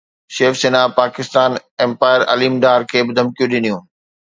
[0.35, 1.51] شيو Sena Pakistan
[1.85, 3.81] umpire Aleem Dar کي به ڌمڪيون ڏنيون